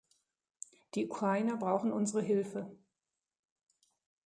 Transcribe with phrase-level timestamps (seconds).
[0.95, 2.75] Die Ukrainer brauchen unsere Hilfe.